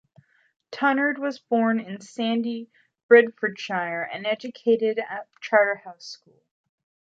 Tunnard 0.71 1.19
was 1.19 1.37
born 1.37 1.79
in 1.79 2.01
Sandy, 2.01 2.71
Bedfordshire, 3.07 4.01
and 4.11 4.25
educated 4.25 4.97
at 4.97 5.27
Charterhouse 5.41 6.05
School. 6.07 6.41